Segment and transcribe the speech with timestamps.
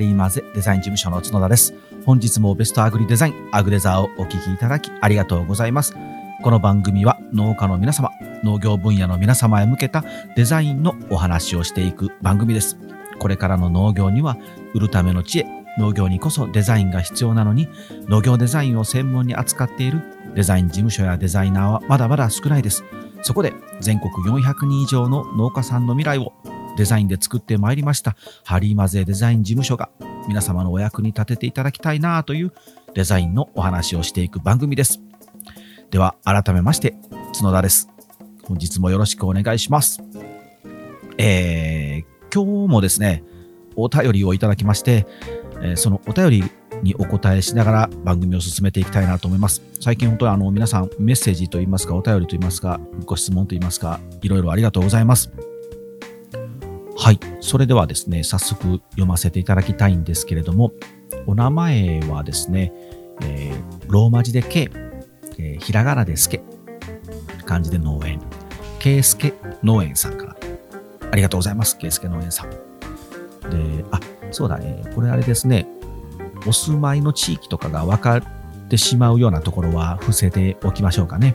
[0.00, 1.74] リーマゼデザイン事務所の角田です。
[2.06, 5.94] 本日もベストアグリデザイン、アグレザーをお聞きいただきありがとうございます。
[6.42, 8.10] この番組は農家の皆様、
[8.42, 10.02] 農業分野の皆様へ向けた
[10.36, 12.78] デザインのお話をしていく番組です。
[13.18, 14.38] これからの農業には
[14.72, 15.46] 売るための知恵、
[15.78, 17.68] 農業にこそデザインが必要なのに、
[18.08, 20.00] 農業デザインを専門に扱っている
[20.34, 22.84] デザイン事務所やデザイナーはまだまだ少ないです。
[23.20, 26.32] そこで全国400人以上の農家さんの未来を
[26.76, 29.90] デザインで作ってまいりましたハリーマゼデザイン事務所が
[30.28, 32.52] 皆様のお役に立てていただきたいなという
[32.94, 35.00] デザインのお話をしていく番組です。
[35.90, 36.94] では改めまして
[37.34, 37.88] 角田です。
[38.44, 40.02] 本日もよろしくお願いします。
[41.18, 43.22] えー、今日もですね、
[43.76, 45.06] お便りをいただきまして、
[45.62, 46.44] えーそのお便り
[46.82, 49.62] にお答えしながら番組を進めていきたいなと思います。
[49.80, 55.30] 最近本当にあの皆さんメッセージといいますか、お便りといいますか、ご質問といいますか、いろいろありがとうございます。
[57.02, 57.20] はい。
[57.40, 60.72] それではですね、早速読ませていただきたいんですけれども、
[61.26, 62.72] お名前はですね、
[63.22, 64.70] えーローマ字で K、
[65.38, 66.42] えーひらがなで助、
[67.46, 68.20] 漢字で農園、
[68.80, 69.32] K 助
[69.62, 70.36] 農園さんから。
[71.10, 72.50] ありがとうございます、K 助農園さん。
[72.50, 72.56] で、
[73.90, 73.98] あ、
[74.30, 75.66] そうだね、これあれですね、
[76.46, 78.22] お住まいの地域とかが分かっ
[78.68, 81.34] てしまうようなところは伏せておきましょうかね。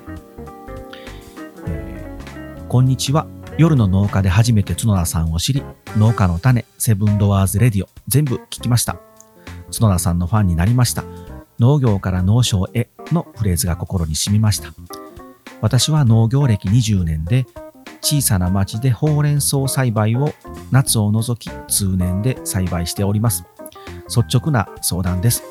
[1.67, 3.25] えーこんにちは。
[3.57, 5.63] 夜の農家で初めて角田さんを知り、
[5.97, 8.97] 農家の種、セブンドアーズレディオ、全部聞きました。
[9.73, 11.05] 角田さんのファンになりました。
[11.57, 14.73] 農業から農商へのフレーズが心に染みました。
[15.61, 17.45] 私は農業歴20年で、
[18.01, 20.33] 小さな町でほうれん草栽培を
[20.71, 23.45] 夏を除き通年で栽培しております。
[24.09, 25.43] 率直な相談です。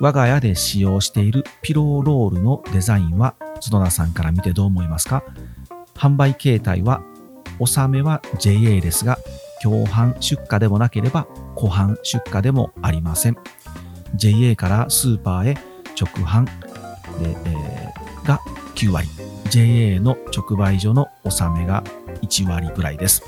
[0.00, 5.22] 我が家で使用しているピローロールのデザインは角田さんから見てどう思いますか？
[5.94, 7.00] 販売形態は
[7.58, 9.18] 納めは JA ですが、
[9.62, 13.36] 共販出荷でもなければ湖販出荷でもありません。
[14.14, 15.54] JA からスーパーへ
[15.98, 16.50] 直販で、
[17.46, 17.74] えー
[18.24, 18.40] が
[18.74, 19.08] 9割、
[19.50, 21.84] JA の直売所の納めが
[22.22, 23.22] 1割ぐらいです。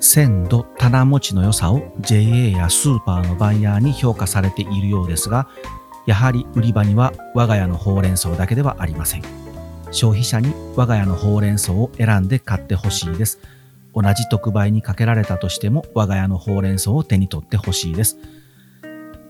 [0.00, 5.48] 鮮度、棚持ちの良さを JA やスーパーのバイヤーに評価されているようですが、
[6.06, 9.22] やはり売り場には我が家のほうれん草だけではありません。
[9.92, 13.40] 消費者に我が家のほうれん草を選んで買ってほしいです。
[13.94, 18.18] 同じ特売にかけられたとしても我が家のほうれん草を手に取ってほしいです。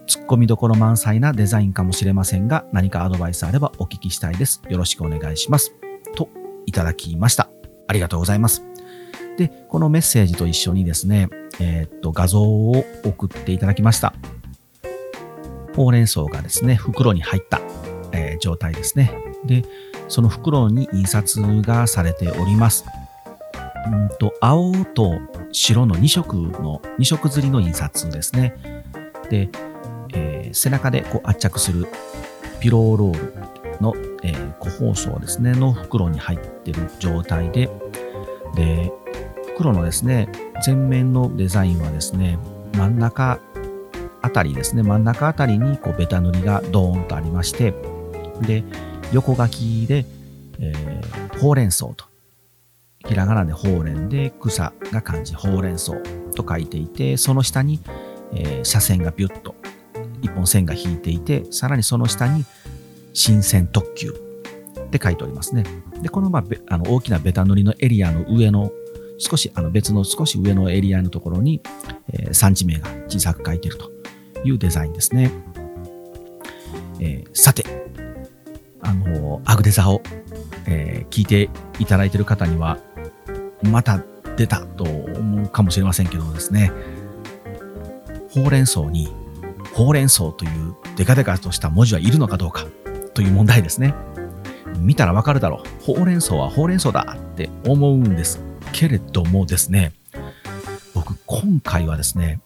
[0.06, 4.62] ツッコミどころ満載なデザインかもしれませんが、何かアドバイスあればお聞きしたいです。
[4.68, 5.74] よろしくお願いします。
[6.14, 6.28] と、
[6.66, 7.48] いただきました。
[7.88, 8.62] ありがとうございます。
[9.36, 11.28] で、このメッセージと一緒にですね、
[11.60, 14.14] えーっと、画像を送っていただきました。
[15.74, 17.60] ほうれん草がですね、袋に入った、
[18.12, 19.12] えー状態ですね。
[19.44, 19.64] で、
[20.08, 22.84] その袋に印刷がされております。
[23.86, 25.18] うんと、青と
[25.52, 28.54] 白の2色の、2色刷りの印刷ですね。
[29.30, 29.48] で、
[30.14, 31.86] えー背中でこう圧着する
[32.60, 37.70] ピローロールの、えー個包装ですね、の袋に入っている状態で、
[38.54, 38.92] で、
[39.48, 40.28] 袋のですね、
[40.64, 42.38] 前面のデザインはですね、
[42.76, 43.40] 真ん中
[44.22, 47.74] あたりですね、真ん中あたりにこうベタ塗りがドーンとありまして、
[48.42, 48.64] で、
[49.12, 50.04] 横書きで、
[50.58, 52.04] えーほうれん草と、
[53.06, 55.92] ひらがなでほうれんで草が漢字ほうれん草
[56.36, 57.80] と書いていて、その下に、
[58.32, 59.54] えー斜線がビュッと
[60.22, 62.44] 一本線が引いていて、さらにその下に
[63.12, 65.64] 新鮮特急って書いておりますね。
[66.00, 68.70] で、この,、まあ、あの大きなベタ塗りのエリアの上の
[69.18, 71.60] 少しあの別の少し上のエリアのところに、
[72.12, 73.90] えー産地名が小さく書いていると
[74.44, 75.32] いうデザインですね。
[77.00, 77.64] えーさて、
[78.82, 80.02] あのアグデザを、
[80.66, 82.78] えー聞いていただいている方には、
[83.62, 84.02] また
[84.36, 86.72] 出たと思うかもしれませんけどですね、
[88.30, 89.12] ほうれん草に、
[89.74, 92.64] ほうれん草というデカデカとした文字はいるのかどうか
[93.12, 93.94] という問題ですね。
[94.78, 95.84] 見たらわかるだろう。
[95.84, 98.40] ほうれん草はほうれん草だって思うんです
[98.72, 99.92] けれどもですね、
[100.94, 102.40] 僕今回はですね、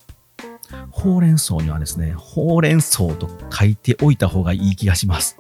[0.91, 5.39] ほうれん草にはですね、ほうれん草と書いておいた方がいい気がします。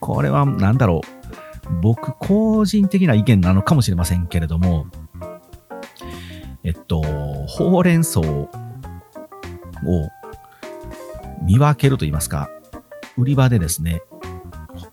[0.00, 1.80] これは何だろう。
[1.82, 4.86] 僕個人的な意見なのかもしれませんけれども、
[6.64, 7.02] えっと、
[7.46, 8.48] ほうれん草を
[11.42, 12.50] 見分けると言いますか、
[13.16, 14.02] 売り場でですね、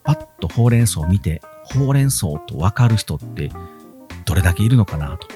[0.03, 3.51] パッとほうれん草を見て、ほうれん草と分かる人って
[4.25, 5.27] どれだけいるのかなと。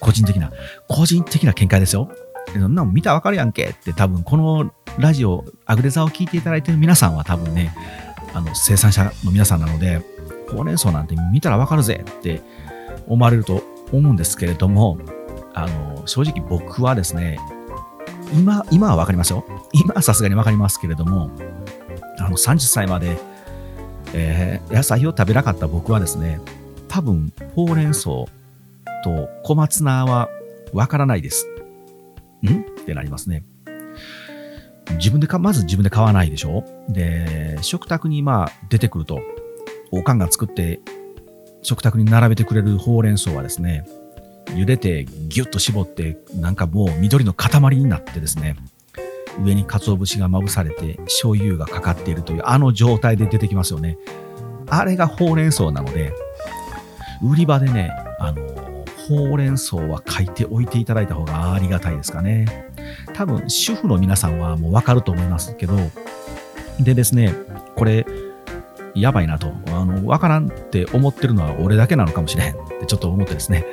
[0.00, 0.50] 個人的な、
[0.88, 2.10] 個人的な見解ですよ。
[2.52, 7.74] そんなの見たらわかるやんけって多分このラジオ、アグレザを聞いていただいている皆さんは多分ね、
[8.34, 10.02] あの生産者の皆さんなので、
[10.50, 12.42] ほうれん草なんて見たらわかるぜって
[13.06, 14.98] 思われると思うんですけれども、
[15.54, 17.38] あの、正直僕はですね、
[18.32, 19.44] 今、今はわかりますよ。
[19.72, 21.30] 今はさすがにわかりますけれども、
[22.18, 23.16] あの、30歳まで、
[24.12, 26.40] えー、野菜を食べなかった僕はですね、
[26.88, 28.28] 多分、ほうれん草と
[29.44, 30.28] 小松菜は
[30.72, 31.46] わからないです。
[32.42, 32.60] ん？
[32.60, 33.44] ってなりますね。
[34.92, 36.64] 自分でか、まず自分で買わないでしょ？
[36.88, 39.20] で、食卓にまあ出てくると、
[39.90, 40.80] おかんが作って
[41.62, 43.86] 食卓に並べてくれるほうれん草はですね、
[44.50, 48.56] 茹でてギュッと絞って、なんかもう緑の塊になってですね、
[49.42, 53.98] 上に鰹節がまぶされて醤油がかかっているというあの状態で出てきますよね。
[54.68, 56.12] あれがほうれん草なので、
[57.22, 58.42] 売り場でね、あの、
[59.08, 62.72] ほうれん草は書いておいていただいた方がありがたいですかね。
[63.14, 65.76] 多分、主婦の皆さんはもうわかると思いますけど、
[66.80, 67.34] でですね、
[67.76, 68.06] これ、
[68.94, 73.64] やばいなと、あの、わからんって思ってるのは俺だけなのかもしれへんってちょっと思ってですね、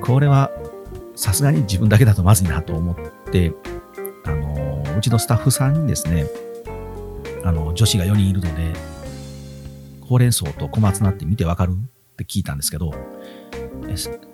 [0.00, 0.50] これは
[1.14, 3.52] さすがに自分だけだとまずいなと思って、
[4.24, 6.26] あの、うちのスタッフさんにですね、
[7.44, 8.72] あの、女子が4人いるので、
[10.00, 12.92] ほうれん草と小松菜って見てわかるって聞いたんですけど、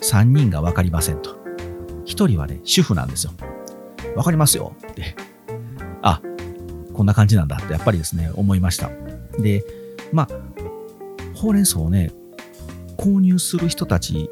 [0.00, 1.38] 3人がわかりませんと。
[2.06, 3.32] 1人はね、主婦なんですよ。
[4.16, 5.14] わかりますよって。
[6.02, 6.20] あ、
[6.92, 8.90] こんな感じなんだってやっぱりですね、思いました。
[9.38, 9.64] で、
[10.12, 10.28] まあ、
[11.34, 12.12] ほうれん草をね、
[12.96, 14.28] 購入する人たち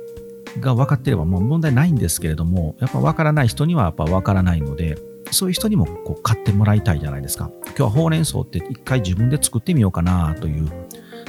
[0.61, 4.99] が分かってればもう問題ないんですけれども、やっぱ分からない人にはやっぱ分からないので、
[5.31, 7.51] そういう人にもこう買ってもらいたいじゃないですか。
[7.67, 10.71] 今日はほうれん草って一回自分で作ってみようかなという、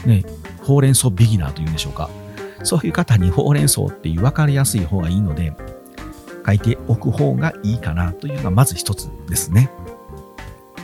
[0.05, 0.23] ね、
[0.63, 2.09] ほうれん草ビギナーというんでしょうか。
[2.63, 5.53] そういう方にほうれん草っていう分かりやすい方がいいので、
[6.47, 9.69] 書いておく方がいいかなというのがまず一つですね。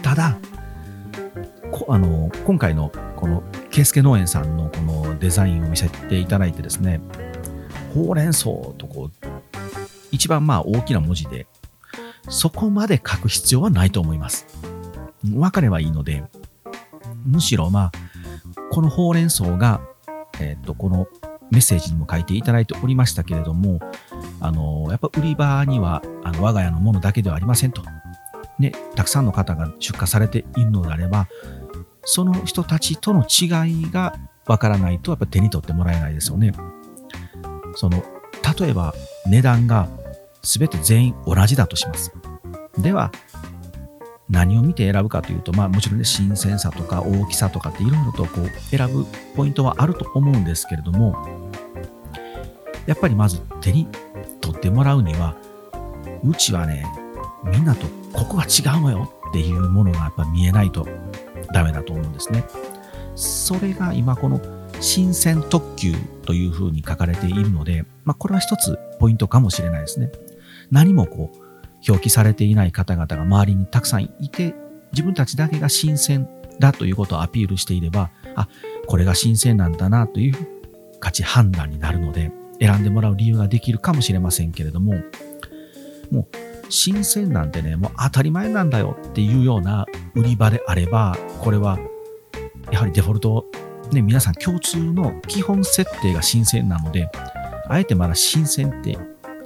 [0.01, 0.37] ただ、
[1.87, 6.99] あの今回のこの圭介農園さんのこのデザインを見せていただいてですね、
[7.93, 8.45] ほうれん草
[8.77, 9.27] とこう、
[10.11, 11.47] 一番まあ大きな文字で、
[12.29, 14.45] そこまで書く必要はないと思います。
[15.23, 16.25] 分かればいいので、
[17.25, 17.91] むしろまあ、
[18.71, 19.81] このほうれん草が、
[20.41, 21.07] えっ、と、この
[21.51, 23.79] メッセージにも書いていただいておりましたけれども、
[24.43, 27.81] あの、やっぱ売り場には、あの、我が家のものだけではありませんと。
[28.59, 31.27] ね、たくさんの方が出荷されているのであれば、
[32.03, 36.53] その人たちとの違いがわからないと、やっぱ手に取ってもらえないですよね。
[37.75, 38.03] その、
[38.59, 38.93] 例えば
[39.25, 39.87] 値段が
[40.43, 42.13] 全て全員同じだとします。
[42.77, 43.11] では、
[44.29, 49.05] 何を見て選ぶかというと、まあもちろんね、新鮮さとか大きさとかっていろいろとこう選ぶ
[49.35, 51.42] ポイントはあると思うんですけれども、
[52.85, 53.87] やっぱりまず手に
[54.41, 55.35] 取ってもらうには、
[56.23, 56.85] うちはね、
[57.45, 60.87] みんなとここが違うのよっていうものがやっぱ見えないと
[61.53, 62.45] ダメだと思うんですね。
[63.15, 64.41] それが今この
[64.79, 65.93] 新鮮特急
[66.25, 70.11] というふうに書かれているので、まあ、これは一つポイントかもしれないですね。
[70.71, 71.37] 何もこう、
[71.87, 74.55] 表記されていない方々が周りにたくさんいて、
[74.91, 76.27] 自分たちだけが新鮮
[76.59, 78.47] だということをアピールしていれば、あ、
[78.87, 80.35] これが新鮮なんだなという
[80.99, 82.31] 価値判断になるので、
[82.63, 84.93] 選んでもらう理由ができるかもしれませんけれども、
[86.11, 86.27] もう、
[86.69, 89.85] 新鮮なんてね、もう当たり前なんだよっていうような
[90.15, 91.77] 売り場であれば、これは、
[92.71, 93.45] やはりデフォルト
[93.91, 97.09] ね、皆さん共通の基本設定が新鮮なので、
[97.67, 98.97] あえてまだ新鮮って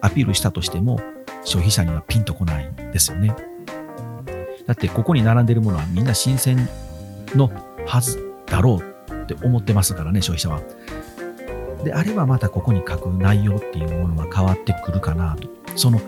[0.02, 1.00] アピールしたとしても、
[1.44, 3.36] 消費者にはピンとこないんですよね。
[4.66, 6.68] だってここに並んでるものはみんな新鮮
[7.36, 7.50] の
[7.86, 10.62] はずだろうって思ってますからね、消費者は。
[11.88, 15.48] であればまたここに書く内容っていうものは変わってくるかなと。
[15.76, 16.02] その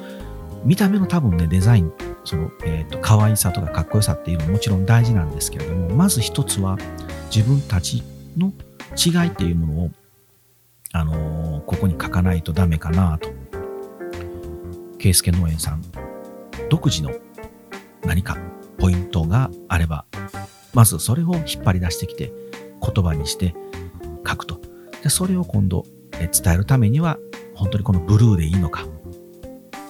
[0.65, 1.93] 見た目の多分ね、デザイン、
[2.25, 6.77] その、えっ、ー、と、可愛さとかかっこよさっていうのももちろん大事なんですけれども、まず一つは
[7.33, 8.03] 自分たち
[8.37, 8.51] の
[8.97, 9.91] 違いっていうものを、
[10.91, 13.29] あのー、ここに書かないとダメかなと。
[14.97, 15.83] 圭介農園さん、
[16.69, 17.11] 独自の
[18.05, 18.37] 何か
[18.77, 20.03] ポイントがあれば、
[20.73, 22.33] まずそれを引っ張り出してきて、
[22.81, 23.55] 言葉にして
[24.27, 24.68] 書くと。
[25.03, 25.85] でそれを今度
[26.19, 27.17] え伝えるためには、
[27.55, 28.85] 本当にこのブルーでいいのか、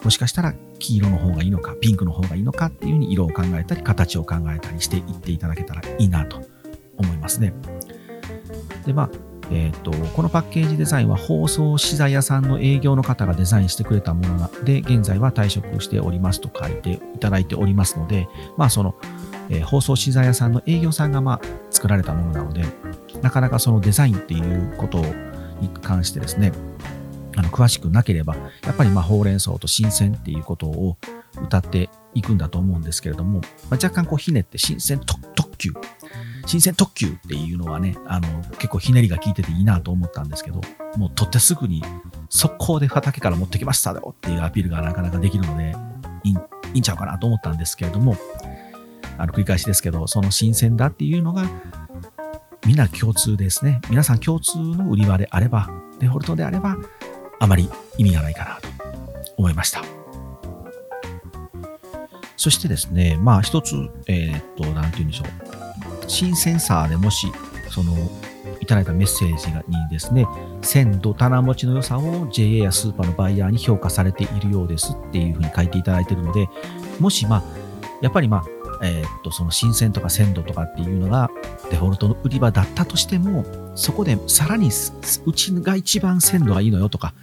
[0.03, 6.41] もしかしたら黄色の方がいいのか、ピンクの方がいいのかっていうふうに色を考えたり、形を考えたりしていっていただけたらいいなと
[6.97, 7.53] 思いますね。
[8.85, 9.09] で、まあ、
[9.51, 18.95] えっ、と、このパッケージデザインは包装資材屋さんの営業の方がデザインしてくれたもので、現在は退職しておりますと書いていただいておりますので、まあその、
[19.49, 22.63] えー、包装資材屋さんの営業さんがまあ作られたものなので、
[23.21, 24.99] なかなかそのデザインっていうこと
[25.61, 26.51] に関してですね、
[27.35, 30.97] あの詳しくなければ、やっぱりまあほうれん草と新鮮っていうことを
[31.43, 35.19] 歌っていくんだと思うんですけれども、まあ、若干こうひねって新鮮特
[35.57, 35.71] 急。
[36.45, 40.61] 新鮮特急っていうのはね、あの、結構ひねりが効いてていいなと思ったんですけど、
[40.97, 41.83] もう取ってすぐに
[42.29, 45.75] 速攻で畑から持ってきましたよっていうアピールがなかなかできるので、
[46.23, 46.35] いい
[46.73, 48.17] いんちゃうかなと思ったんですけれども、
[49.17, 51.43] あの繰り返しですけど、その新鮮だっていうのが、
[52.65, 53.81] みんな共通ですね。
[53.89, 56.77] 皆さん共通の売り場であれば、デフォルトであれば、
[57.39, 58.67] あまり意味がないかなと
[59.37, 59.83] 思いました。
[62.35, 63.75] そしてですね、まあ一つ、
[64.07, 65.27] えー、っと、なんて言うんでしょう。
[66.07, 67.27] 新センサーでもし、
[67.69, 67.93] その、
[68.61, 70.25] いただいたメッセージにですね、
[70.61, 76.47] 鮮度、棚持ちの良さを JA やスーパーのバイヤーに評価されているようですっていうふうに書いていただいているので、
[76.99, 77.43] もしまあ、
[78.01, 78.45] やっぱりまあ、
[78.81, 81.29] えー、っと、その新鮮とか鮮度とかっていうのが
[81.69, 83.45] デフォルトの売り場だったとしても、
[83.75, 84.69] そこでさらに
[85.25, 87.13] うちが一番鮮度がいいのよとか、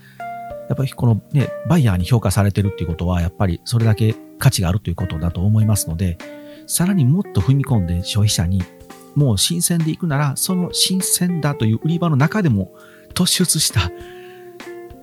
[0.68, 6.18] やっぱりこのね、バイヤーに評価されてるっていうことは、やっぱりそれだけ価値があるということだと思いますので、
[6.66, 8.62] さらにもっと踏み込んで消費者に、
[9.14, 12.74] もう新鮮で行くなら、その新鮮だという売り場の中でも
[13.14, 13.90] 突出した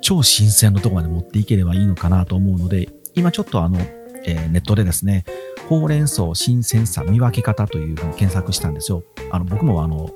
[0.01, 3.79] 超新鮮のとこまで持っていければいいのかなと思うので、今ちょっとあの、
[4.25, 5.23] えー、ネットでですね、
[5.69, 9.03] ほうれん草新鮮さ見分け方というふうに検索したんですよ。
[9.31, 10.09] あの僕もあの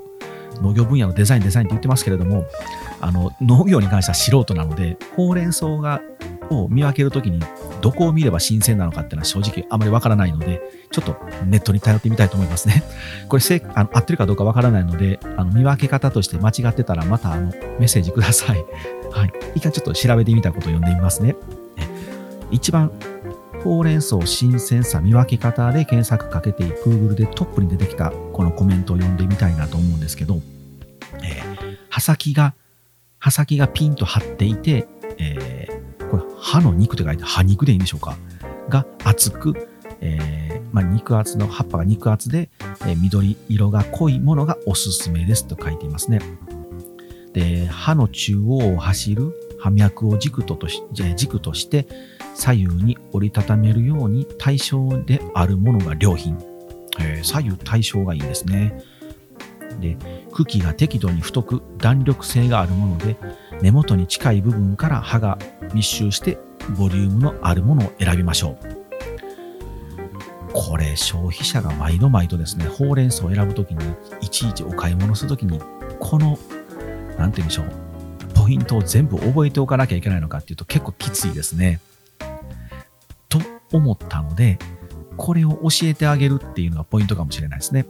[0.62, 2.46] 農業分野のデザインデザインって言ってますけれども、
[3.00, 6.02] あの農業に関しては素人なので、ほうれん草が
[6.50, 7.42] を見分けるときに
[7.82, 10.62] どこを見れば新鮮なのかっていうのは正直あまりわからないので、
[10.92, 12.84] ちょっとネットに頼ってみたいと思いますね。
[13.30, 18.66] これせあの合ってるかどうかわからないので、あの見分け方として間違ってたらまたあのメッセージください。
[19.12, 19.34] はい。
[19.56, 21.36] 一回ちょっと調べてみたことを読んでみますね。
[22.50, 22.92] 一番
[23.64, 30.40] ほうれん草新鮮さ見分け方で検索かけて Google でトップに出てきたこのコメントを読んでみたいなと思うんですけど、
[31.24, 32.54] えー、刃先が、
[33.20, 34.88] 刃先がピンと張っていて、
[35.18, 38.18] えー、これ刃の肉と書いて刃肉でいいんでしょうか？
[38.70, 39.70] が厚く、
[40.02, 42.50] えー、まあ、肉厚の葉っぱが肉厚で、
[42.86, 46.20] え緑色が濃いものがおすすめですと書いていますね。
[47.34, 49.34] で、刃の中央を走る
[49.68, 51.88] 葉脈を軸ととし軸として、
[52.34, 56.38] 左右に折りたためるように対称であるものが良品。
[57.00, 58.82] えー、左右対称がいいですね。
[59.80, 59.98] で、
[60.32, 63.18] 茎が適度に太く弾力性があるもので、
[63.62, 65.38] 根元に近い部分から葉が
[65.74, 66.38] 密集して
[66.78, 68.78] ボリュームのあるものを選びましょう。
[70.54, 75.60] これ消費者が毎度毎度ですね、ほうれん草を選ぶときに、いちいちお買い物するときに、
[76.00, 76.40] この、
[77.18, 77.87] なんて言うんでしょう、
[78.48, 81.82] ポイントを全部覚えておかなきゃいけないのかっていうと結構きついですね。
[83.28, 83.40] と
[83.74, 84.58] 思ったので、
[85.18, 87.86] これを教えてあげるっていうのがポイントかもしれないですね。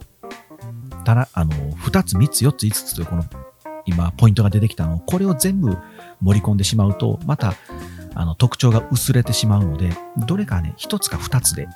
[1.04, 3.24] ただ、あの、2つ、3つ、4つ、5つというこの
[3.86, 5.78] 今ポイントが出てきたのをこれを全部
[6.20, 7.54] 盛り込んでしまうと、また
[8.16, 9.90] あの特徴が薄れてしまうので、
[10.26, 11.68] どれかね、1つか2つで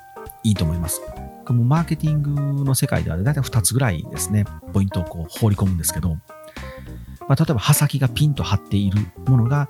[0.43, 0.99] いいと思います。
[1.45, 6.17] このマーケティングの世界ではだいたい2つぐらいですね、ポイントをこう放り込むんですけど、
[7.27, 9.69] まあ、例えば刃先がピンと張っているものが、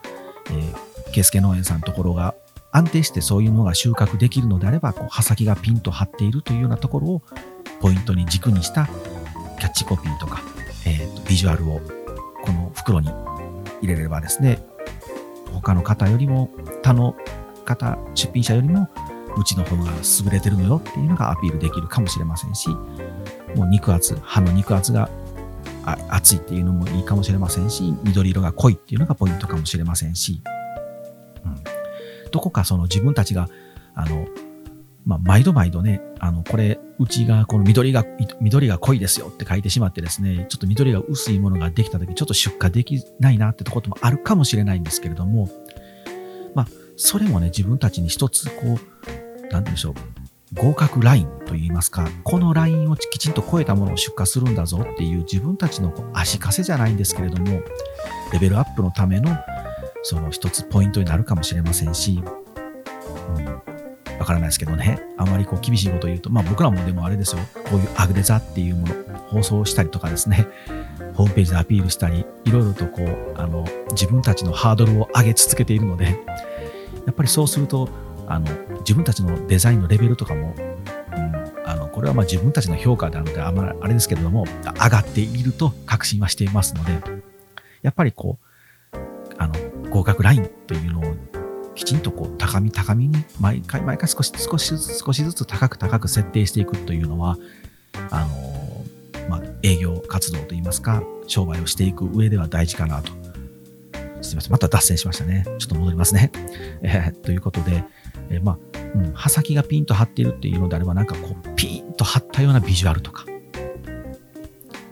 [0.49, 2.35] えー、ケスケ農園さんのところが
[2.71, 7.21] 安定してそういうものが収穫できるのであれば、こう刃先がピンと張っているというようなところを
[7.79, 8.87] ポイントに軸にした
[9.59, 10.41] キャッチコピーとか、
[10.85, 11.81] えーと、ビジュアルを
[12.43, 13.09] この袋に
[13.81, 14.65] 入れればですね、
[15.53, 16.49] 他の方よりも、
[16.81, 17.15] 他の
[17.63, 18.89] 方、出品者よりも、
[19.37, 19.91] うちの方が
[20.23, 22.69] 優れてるのよっていうのがアピールできるかもしれませんし、
[23.55, 25.09] もう肉厚、刃の肉厚が
[25.85, 30.41] 厚いっていうのもいいかもしれませんし、緑色が濃いっていうのがポイントかもしれませんし、
[31.45, 31.55] うん。
[32.31, 33.49] どこかその自分たちが、
[33.95, 34.27] あの、
[35.05, 38.05] まあ、毎度毎度ね、あの、これ、うちがこの緑が、
[38.39, 45.49] 緑が濃いですよって書いてしまってですね、ちょっと緑が薄いものができた時、ちょっと出荷できないなってとこともあるかもしれないんですけれども、
[46.55, 49.93] まあ、それもね、自分たちに一つ、こう、なんでしょう、
[50.53, 57.61] 合格ラインといいますか、このラインをきちんと超えたものを出荷するんだぞっていう自分たちの足かせじゃないんですけれども、
[58.31, 59.35] レベルアップのための
[60.03, 62.23] その一つポイントになるかもしれませんし、
[63.37, 63.45] うん、
[64.19, 68.93] わからないですけどね、あまりこう厳しいことを言うと、まあ僕らもでもあれですよ、こういうアグデザっていうもの、
[69.29, 70.47] 放送したりとかですね、
[71.15, 76.05] ホームページでアピールしたり、いろいろとこう、あの、自分たちのハードルを上げ続けているので、
[77.05, 77.89] やっぱりそうすると、
[78.27, 78.47] あの、
[78.79, 86.99] 自分たちのデザインのレベルとかも、うん、あの、これはまあ自分たちの評価なので、あまりあれですけれども、上がっていると確信はしていますので、
[87.81, 88.37] やっぱりこ
[88.93, 88.97] う、
[89.37, 89.53] あの、
[89.89, 91.03] 合格ラインというのを
[91.75, 97.37] きちんとこう高み高みに毎回毎回少し少しずつ少しずつ高く高く設定していくというのは、
[98.09, 103.11] あの、まあ、営業活動といいますか、商売をしていく上では大事かなと。
[104.21, 104.51] すみません。
[104.51, 105.45] また脱線しましたね。
[105.59, 106.31] ちょっと戻りますね。
[106.81, 107.83] えー、ということで、
[108.37, 113.25] え、まあ、うん、刃先がピンと張っているっていうのであれば、なんかこう、ピンと張ったようなビジュアルとか、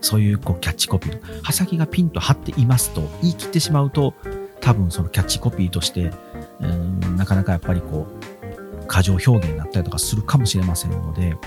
[0.01, 1.41] そういうこうキャッチコピー。
[1.43, 4.13] 刃先がピンと張っていますと言い切ってしまうと、
[4.60, 6.12] 多分そのキャッチコピーとして、
[6.60, 11.38] うん、なかなかやっぱりこう、過剰表現になったりとかするかもしれませんので、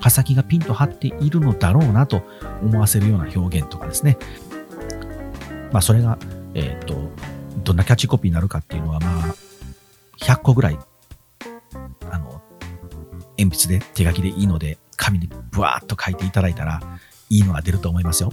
[0.00, 2.22] 刃先がピンと張っているのだろうなと
[2.62, 4.18] 思わせるような表現とかですね。
[5.72, 6.18] まあそれが、
[6.54, 6.96] えっ、ー、と、
[7.62, 9.34] どんなキャッチコピーになるかっていうのは、まあ、
[10.18, 10.78] 100個ぐらい、
[13.44, 16.80] 鉛筆で手書きでいいので、紙にブワーッと書いていただいたら、
[17.28, 18.32] いいのが出ると思いますよ。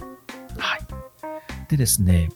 [0.58, 0.80] はい。
[1.68, 2.28] でですね、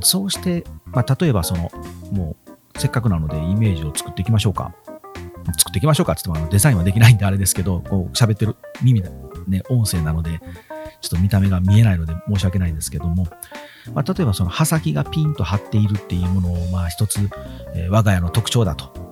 [0.00, 1.70] そうして、まあ、例えばその、
[2.12, 4.74] もう、せっかくなのでイメージを作っていきましょうか。
[5.58, 9.10] 作っていきましょうかって言っても、デザインはできないんであれですけど、こう、喋ってる耳で、
[9.46, 10.40] ね、音声なので、
[11.00, 13.26] ちょっと見た目が見えないので申し訳ないんですけども、
[13.92, 17.28] まあ、例えばその刃先がピンと張っているっていうものを、まあ一つ、
[17.74, 19.03] えー、我が家の特徴だと、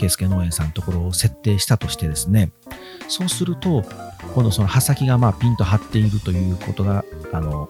[0.00, 2.50] 圭介農園さんのところを設定したとしてですね、
[3.08, 3.84] そうすると、
[4.34, 7.68] 今度その刃先がまあピンと張っているということが、あの、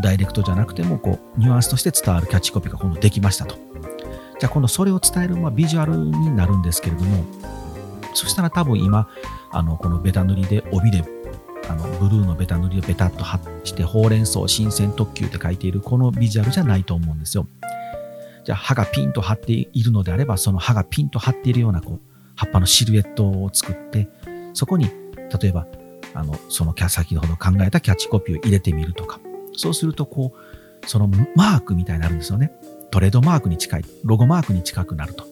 [0.00, 3.56] ダイレクトじゃなくても、こう、ニュアンスとして伝わるキャッチコピーが今度できましたと。
[4.38, 7.24] じゃあ今度それを伝える、まあ、ビジュアルになるんですけれども、
[8.14, 9.08] そしたら多分今、
[9.50, 11.04] あの、このベタ塗りで帯で、
[11.68, 17.46] あの、ブルーのベタ塗りをベタっと貼して、ほうれん草新鮮特急って書いているこのビジュアルじゃないと思うんですよ。
[18.44, 22.00] じゃあ歯がピンと張っているのであれば、その歯がピンと張っているような、こう、
[22.34, 24.08] 葉っぱのシルエットを作って、
[24.54, 24.90] そこに、
[25.40, 25.66] 例えば、
[26.14, 29.20] あの、その先ほど考えたキャッチコピーを入れてみるとか、
[29.54, 32.52] そうすると、こう、そのマークみたいになるんですよね。
[32.90, 35.24] トレードマークに近い、ロゴマークに近くなると。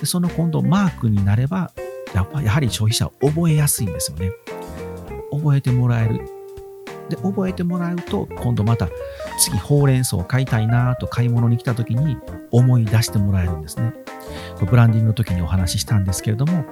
[0.00, 1.72] でその今度マークになれば、
[2.14, 4.30] やっぱやはり消費者は覚えやすいんですよね。
[5.30, 6.20] 覚えてもらえる。
[7.08, 8.88] で、覚えてもらうと、今度また
[9.38, 12.16] 次ほうれん草を買いたいなと買い物に来た時に
[12.50, 13.92] 思い出してもらえるんですね。
[14.68, 16.64] ブランディングの時にお話ししたんですけれども、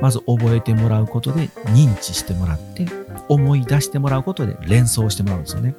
[0.00, 2.86] まず覚えてもらうことで認知してもらって、
[3.28, 5.74] 思い出してもらうことで連想してもらうんですよね。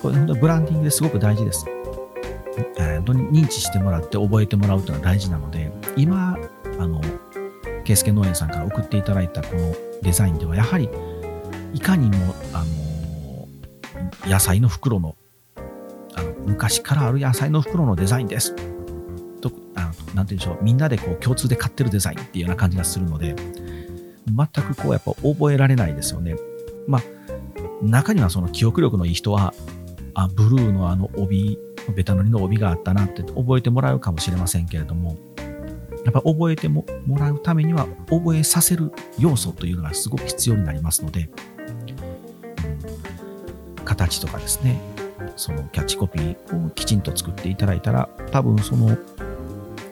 [0.00, 1.66] これ本当にブランディングですごく大事です。
[2.78, 6.36] えー、認知してもらって覚えてもらうというのは大事なので、今、
[6.78, 7.00] あの、
[7.84, 10.88] 圭介農園さんから送っていただいたこのデザインでは、やはり、
[11.72, 15.16] いかにも、あの、野菜の袋の、
[16.14, 18.54] あの昔からある野菜の袋のデザインです。
[19.40, 23.34] と、あのなて言うんでしょう、みんなでこう共通で買ってるデザインっていうような感じがするので、
[24.26, 26.36] 全くこうやっぱ覚えられないですよね。
[26.86, 27.02] まあ、
[27.82, 29.54] 中にはその記憶力のいい人は、
[30.14, 31.58] あ、ブルーのあの帯
[31.94, 35.16] ベタ塗りの帯があったなって覚えてもらうかもしれませんけれども、
[36.04, 36.84] やっぱ覚えても
[37.18, 41.28] らうためには覚えさせる要素というのがすごく必要になりますので、
[43.84, 44.80] 形とかですね、
[45.36, 48.96] そのキャッチコピーをきちんと作っていただいたら、多分その、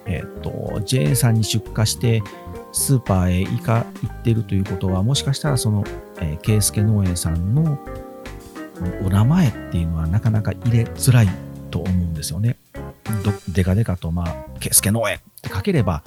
[0.06, 2.22] えっ、ー、と、JA さんに出荷して、
[2.72, 5.84] スーパーへ行か行ってるということは、もしかしたらその、
[6.20, 7.78] えー、圭介農園さんの
[9.04, 11.28] お名前っていうのはなかなか入れづらい
[11.70, 12.56] と思うんですよね。
[13.48, 16.02] デカデカと、まあ、ケスケ農園って書ければ、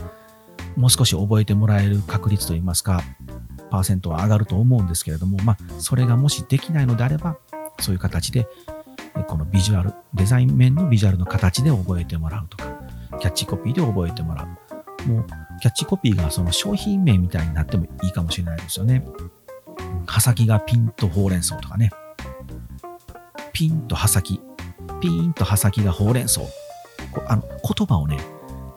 [0.76, 3.02] もう少し覚えてもらえる確率といいますか、
[3.70, 7.38] パーセントは上がると思うんですけれども、まあ、それがもしできないのであれば、
[7.80, 8.48] そういう形で、
[9.28, 12.80] このビジュアル、デザイン面のビジュアルの形で覚えてもらうとか、
[13.20, 15.08] キャッチコピーで覚えてもらう。
[15.08, 15.26] もう、
[15.62, 19.06] キャッチコピーがその商品名みたいになってもいいかもしれないですよね。
[20.06, 21.92] 刃先がピンとほうれん草とかね。
[23.52, 24.42] ピンと刃先、
[25.00, 26.42] ピーンと刃先がほうれん草。
[26.42, 28.18] こあの言葉をね、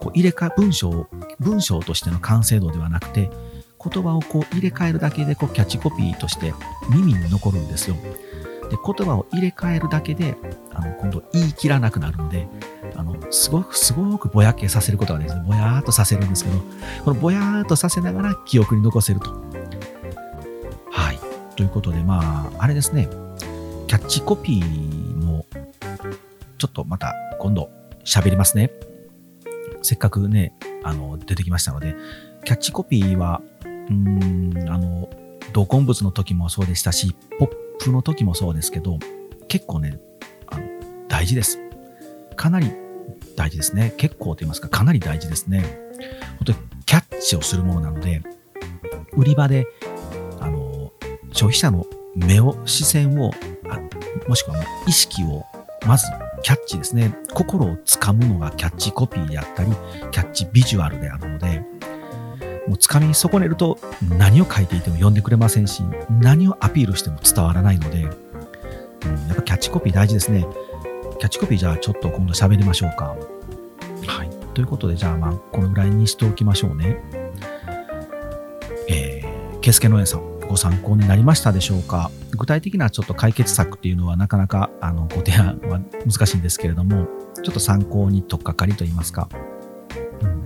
[0.01, 1.07] こう入れ替え、文章を、
[1.41, 3.31] 文章としての完成度ではなくて、
[3.93, 6.53] 言葉をこう入れ替えるだけでこうキャッチコピーとして
[6.91, 7.97] 耳に残るんですよ。
[8.69, 10.37] で、言葉を入れ替えるだけで、
[10.73, 12.49] あの、今度言い切らなくなるので、
[12.95, 16.59] あの、すごく、すごくぼやけさせることがですね、ぼやーっとさせるんですけど、
[17.05, 19.31] このぼやーっとさせながら記憶に残せると。
[20.91, 21.19] はい。
[21.57, 23.09] ということで、まあ、あれですね、
[23.87, 25.47] キャッチコピーも
[26.59, 27.71] ちょっとまた今度
[28.05, 28.71] 喋りますね。
[29.83, 31.95] せっかくね、あの、出てきましたので、
[32.45, 35.09] キャッチコピーは、うーん、あの、
[35.53, 38.99] 同梱物の時もそうでしたし、ポップの時もそうですけど、
[39.49, 39.99] 結構ね、
[40.49, 40.67] あの
[41.09, 41.59] 大事です。
[42.37, 42.71] かなり
[43.37, 43.95] 大事ですね。
[43.97, 45.65] 結構と言いますか、かなり大事ですね。
[46.39, 48.23] 本当にキャッチをするものなので、
[49.13, 49.67] 売り場で、
[50.41, 50.93] あの、
[51.33, 53.33] 消費者の目を、視線を、
[54.29, 55.45] もしくは意識を、
[55.87, 56.07] まず
[56.43, 57.15] キャッチですね。
[57.35, 59.71] 心をつかむのがキャッチコピーであったり、
[60.11, 61.63] キャッチビジュアルであるので、
[62.69, 63.79] もうつかみ損ねると
[64.19, 65.83] 何を書いていても読んでくれませんし、
[66.21, 68.13] 何をアピールしても伝わらないので、うん、や
[69.33, 70.47] っぱキャッチコピー大事ですね。
[71.19, 73.17] キャッチコピーじゃあちょっと今度喋りましょうか。
[74.07, 74.31] はい。
[74.55, 76.99] ということで、じゃあまあ、このぐらいにしておきましょうね。
[78.89, 82.11] えー、ケスケのえさん、ご参考になりましたでしょうか？
[82.37, 87.07] 具体的なちょっと解決策っていうのはなかなかあのご提案は難しいんですけれども、
[87.43, 89.29] ちょっと参考に取っかかりといいますか、
[90.23, 90.45] うん、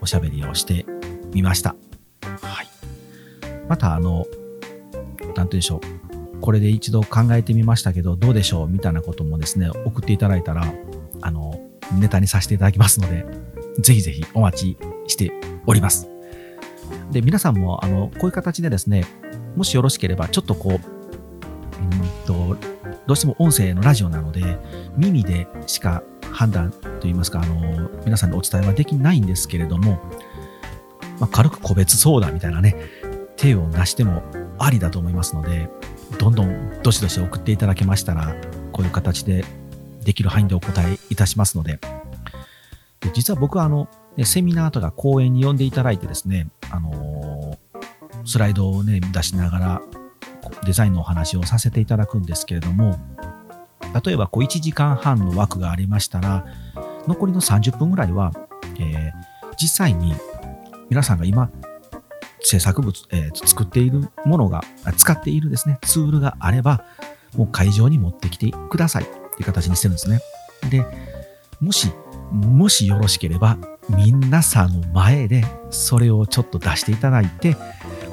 [0.00, 0.86] おしゃべりをして
[1.32, 1.76] みました。
[2.22, 2.68] はい。
[3.68, 5.80] また、あの、なんて言うんでしょう。
[6.40, 8.68] これで一度考えてみましたけど、どうでしょう？
[8.68, 10.72] みたいなこともですね、送っていただいたら、
[11.20, 11.60] あの、
[11.98, 13.26] ネタにさせていただきますので、
[13.80, 15.32] ぜひぜひお待ちして
[15.66, 16.08] おります。
[17.10, 19.04] で、皆さんも、あの、こういう形でですね、
[19.56, 20.80] もしよろしければ、ちょっとこう、うん
[22.26, 22.56] と、
[23.06, 24.58] どうしても音声のラジオなので、
[24.96, 30.00] 耳でしか判断といいますか、あの、皆さんにお伝えはできないんですけれども、
[31.20, 32.76] まあ、軽く個別相談みたいなね、
[33.36, 34.22] 手を出しても
[34.58, 35.68] ありだと思いますので、
[36.18, 38.34] どんどんどしどし送っていただけましたら、
[38.72, 39.44] こういう形で
[40.04, 41.78] できる範囲でお答えいたしますので、
[43.00, 43.88] で実は僕はあの、
[44.24, 49.82] セミナーとか講演に呼んでいただいてですね、あのー、スライドをね、出しながら
[50.64, 52.98] デザインのお話をさせていただくんですけれども、
[54.04, 56.44] 例えばこう1時間半の枠がありましたら、
[57.06, 58.32] 残りの30分ぐらいは、
[58.78, 59.12] えー、
[59.60, 60.14] 実際に
[60.90, 61.50] 皆さんが今
[62.40, 64.62] 制作物、えー、作っているものが、
[64.96, 66.84] 使っているですね、ツールがあれば、
[67.36, 70.20] もう会場に持ってきてくださいっていう形にしてるんですね。
[70.70, 70.84] で、
[71.60, 71.90] もし
[72.32, 77.56] もしよろしければ、皆さんの前でそれをちょっと出していただいて、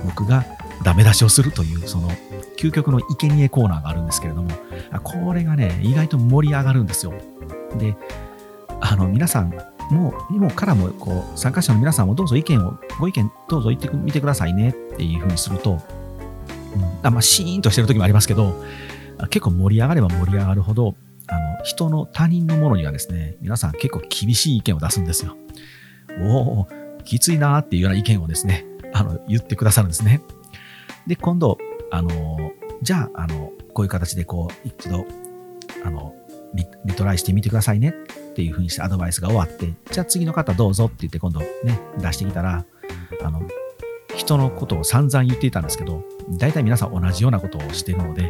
[0.05, 0.45] 僕が
[0.83, 2.09] ダメ出しをするという、その
[2.57, 4.49] 究極の生贄コーナーがあるんですけれども、
[5.03, 7.13] これがね、意外と盛り上がるんですよ。
[7.77, 7.95] で、
[8.81, 9.53] あの、皆さん
[9.91, 15.79] も、もからも、こう、参加者の皆さんもどうぞ意見を、ご意見どうぞ言ってみてくださいねっていうふうにすると、うん、
[17.03, 18.63] あまあ、シーンとしてる時もありますけど、
[19.29, 20.95] 結構盛り上がれば盛り上がるほど、
[21.27, 25.35] あの、人の他人のものにはですね、皆さん結構厳しい意見を出すんですよ。
[26.21, 26.67] おお、
[27.03, 30.21] きついなーっていうような意見をですね、あの、言ってくださるんですね。
[31.07, 31.57] で、今度、
[31.91, 35.05] あの、じゃあ、あの、こういう形でこう、一度、
[35.83, 36.13] あの、
[36.53, 37.93] リリトライしてみてくださいね
[38.35, 42.65] っていうふうにしてアドバイスが終わって、じゃあ次の方どうぞって言って今度ね、出してきたら、
[43.23, 43.41] あの、
[44.13, 46.03] 人のことを散々言っていたんですけど、
[46.37, 48.27] 大体皆さん同じようなことをしてるので、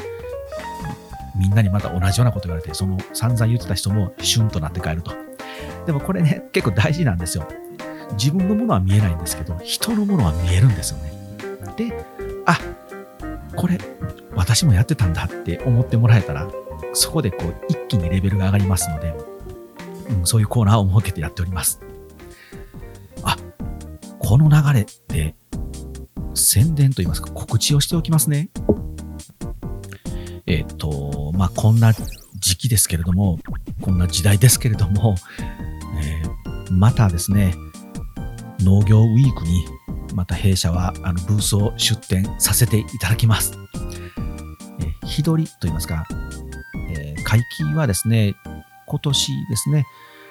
[1.35, 5.11] みんなにまた同じようなこと言われて、その散々言ってた人もシュンとなって帰ると。
[5.87, 7.47] でもこれね、結構大事なんですよ。
[8.11, 11.11] 自分のものは見えないんですけど、人のものは見えるんですよね。
[11.75, 12.05] で、
[12.45, 12.59] あ、
[13.55, 13.79] これ、
[14.35, 16.47] 私もやってたんだって思ってもらえたら、
[16.93, 19.35] そこでこう、一気にレベルが上がりますので、
[20.09, 21.81] うん、そういうコーナーを設けてやっております。
[23.23, 23.37] あ、
[24.19, 25.35] この流れって、
[26.33, 28.49] 宣伝といいますか、告知をしておきますね。
[30.47, 33.39] えっ、ー、と、まあ、こんな時期ですけれども、
[33.81, 35.15] こんな時代ですけれども、
[35.99, 37.55] えー、またですね、
[38.59, 39.65] 農業ウィークに、
[40.13, 43.53] また弊社はあのブースを出展させていただきます。
[44.79, 46.05] えー、日取りといいますか、
[46.89, 48.35] えー、会期はですね、
[48.95, 49.86] 今年ですね、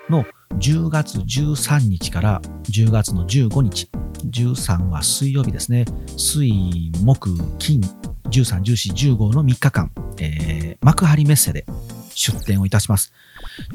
[0.09, 0.25] の
[0.55, 3.91] 10月13日から10月の15日、
[4.31, 5.85] 13は水曜日ですね、
[6.17, 7.83] 水、木、金、
[8.31, 11.67] 13、14、15の3日間、えー、幕張メッセで
[12.15, 13.13] 出展をいたします。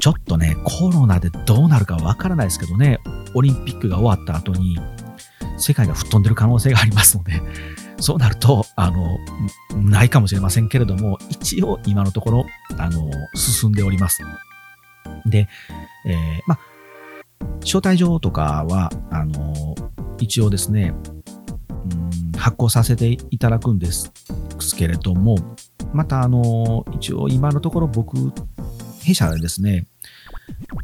[0.00, 2.98] ちょっとね、コロナでどうなるかわからないですけどね、
[3.36, 4.76] オリンピックが終わった後に、
[5.56, 7.40] 世界が吹っ飛んでる可能性がありますので、
[8.00, 9.18] そうなると、あの、
[9.76, 14.22] ないかもしれませんけれども、一応今のところ、あの、進んでおります。
[15.26, 15.48] で、
[16.06, 16.58] えー、ま
[17.60, 19.74] 招待状とかは、あの、
[20.18, 20.92] 一応ですね、
[21.68, 24.10] うん発行させていただくんです
[24.76, 25.36] けれども、
[25.92, 28.16] また、あの、一応今のところ僕、
[29.02, 29.86] 弊社でですね、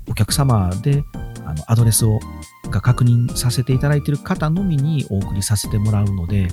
[0.08, 1.02] お客様で
[1.44, 2.20] あのアドレスを
[2.70, 6.48] が確認させていただいている方のみにお送りさせてもらうので、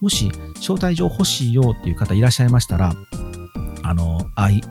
[0.00, 2.94] もし招待状欲しいよっていう方いらっしゃいましたら、
[3.84, 4.20] あの、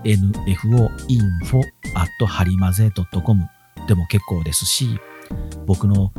[0.04, 1.62] info info
[1.96, 2.92] at はりまぜ
[3.24, 3.50] .com
[3.88, 5.00] でも結構ですし、
[5.66, 6.12] 僕の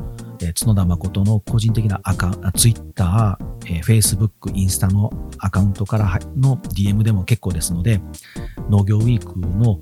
[0.44, 8.00] え、角田誠の個人的なアカウント、Twitter、えー、Facebook、インスタのアカウントからの DM でも結構ですので、
[8.68, 9.80] 農業ウィークの、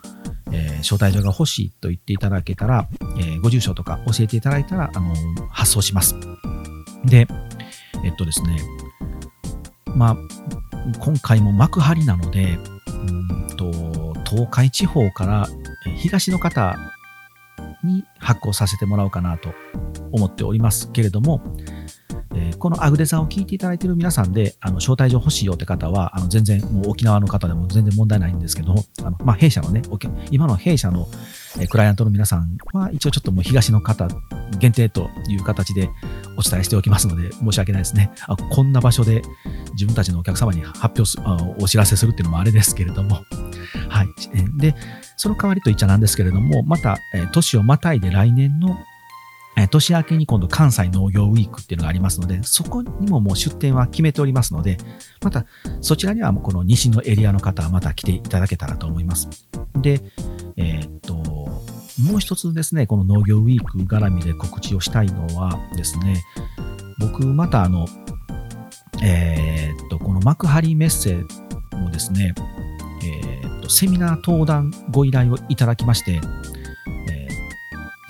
[0.52, 5.14] えー、招待状が欲しいと言っていただけたら、えー、ご住所とか教えていただいたら、あの、
[5.50, 6.14] 発送します。
[7.04, 7.26] で、
[8.04, 8.56] えっとですね、
[9.94, 10.16] まあ、
[11.00, 12.58] 今回も幕張なので、
[13.56, 15.48] と東海地方から
[15.98, 16.76] 東の方
[17.84, 19.52] に発行させてもらおうかなと
[20.12, 21.42] 思っておりますけれども、
[22.34, 29.82] えー、このアグデさんを聞いていただいている皆さんで、あの、招待状欲しいよって方は、あの、全然、もう沖縄の方でも全然問題ないんですけど、あの、まあ、弊社のね、
[30.30, 31.08] 今の弊社の、
[31.60, 34.08] えクライアントの皆さんは一応ちょっともう東の方
[34.58, 35.90] 限定という形で
[36.36, 38.10] お伝えしておきますので、申し訳ないですね。
[38.26, 39.22] あこんな場所で
[39.72, 43.16] 自分たちのお客様に発表すあお知らせするっていうのもあれですけれども、
[43.88, 44.08] はい。
[44.58, 44.74] で、
[45.16, 48.76] その代わりと言っちゃなんですけれども、また、え年をまたいで来年の
[49.56, 54.78] え年明けに今度関西農業ウィークっていうのがありますので、そこにももう出店は決めておりますので、
[55.22, 55.44] また
[55.80, 59.28] そちらにはもうこの西のエリアの方はまた来ていただけたらと思います。
[59.76, 60.00] で、
[60.56, 61.41] えー、っと、
[62.00, 66.22] もう一つですね、この農業ウィーク絡みで告知をしたいのはですね、
[66.98, 67.86] 僕またあの、
[69.02, 71.24] えー、っと、この幕張メッセ
[71.72, 72.34] のですね、
[73.04, 76.20] えー、っと、セミナー登壇ご依頼をいただきまして、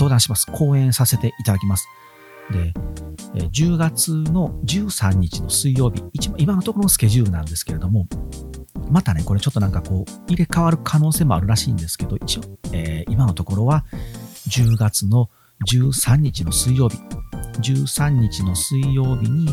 [0.02, 0.46] 登壇します。
[0.50, 1.88] 講演させていただきます。
[2.50, 2.72] で、
[3.34, 6.02] 10月の13日の水曜日、
[6.38, 8.08] 今のところのスケジュールなんですけれども、
[8.92, 13.87] またね、これちょっとなんかこう、入れ替わる可能性もあるらしいんですけど、一応、えー、今のところは
[14.48, 15.31] 10月の
[15.66, 16.98] 13日の水曜日、
[17.61, 19.48] 13日の水曜日に、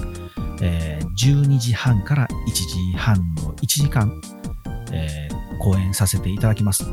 [0.62, 4.22] えー、12時半から1時半の1時間、
[4.92, 6.84] えー、講演させていただきます。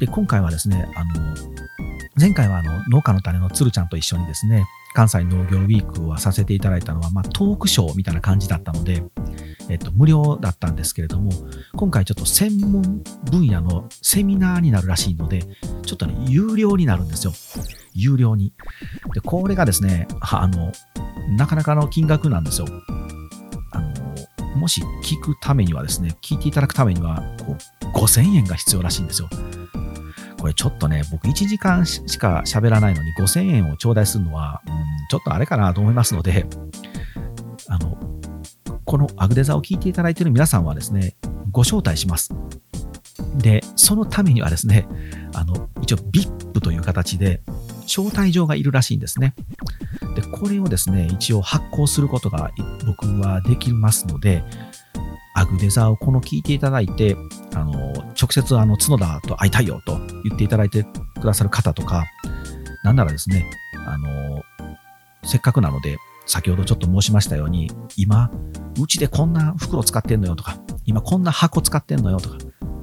[0.00, 1.34] で、今回はですね、あの、
[2.18, 9.04] 前回はあの農家の種のつるちゃんと一緒にですね、関西農業ウィークはさせていただいたのは、まあ、トークショーみたいな感じだったので、
[9.68, 11.30] えっと、無料だったんですけれども、
[11.76, 15.42] 今回ちょっと専門分野のセミナーになるらしいので、
[15.84, 17.32] ちょっとね、有料になるんですよ。
[17.94, 18.52] 有料に。
[19.14, 20.72] で、これがですね、あの、
[21.36, 22.66] なかなかの金額なんですよ。
[23.72, 29.28] あの、もし聞くためにはですね、聞いていただくためには、こう、5000円が必要らしいんですよ。
[30.40, 34.72] これちょっとね、僕1時間しか喋らないのに5000円を頂戴するのは、うん、
[35.10, 36.46] ちょっとあれかなと思いますので、
[37.68, 37.98] あの、
[38.88, 41.14] このアグデザを聞いていただいている皆さんはですね、
[41.52, 42.30] ご招待します。
[43.36, 44.88] で、そのためにはですね、
[45.34, 47.42] あの、一応 VIP という形で、
[47.82, 49.34] 招待状がいるらしいんですね。
[50.16, 52.50] で、これをですね、一応発行することが
[52.86, 54.42] 僕はできますので、
[55.34, 57.14] アグデザをこの聞いていただいて、
[57.54, 60.86] あの、直接あの角田と会いたいよと言っていただいて
[61.20, 62.06] くださる方とか、
[62.84, 63.50] なんならですね、
[63.86, 64.42] あの、
[65.28, 68.30] せっかくなので、先ほどちょっと申しましたように、今、
[68.80, 72.38] うちでこんな袋使ってんのよとか、今こんな箱使ってんのよとか、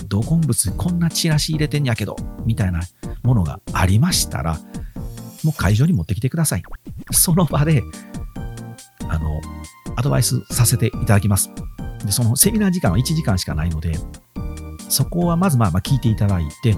[0.08, 2.82] 土根物こんなチラシ入れてんやけど、みたいな
[3.24, 4.60] ものがありましたら、
[5.44, 6.64] もう会場に持ってきてください。
[7.12, 7.82] その場で、
[9.10, 9.42] あの、
[9.96, 11.50] アドバイスさせていただきます。
[12.06, 13.94] で、そのセミナー時間は1時間しかないので、
[14.88, 16.74] そこはまずまあまあ聞いていただいて、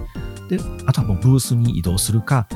[0.48, 2.48] で、あとはもうブースに移動するか、